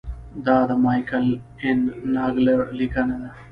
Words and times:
دا 0.45 0.57
د 0.69 0.71
مایکل 0.85 1.27
این 1.61 1.77
ناګلر 2.15 2.59
لیکنه 2.79 3.15
ده. 3.21 3.31